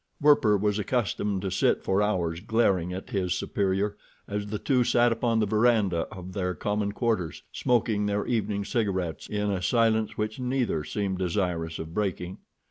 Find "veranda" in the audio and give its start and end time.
5.45-6.07